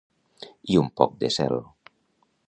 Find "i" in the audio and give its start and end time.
0.75-0.79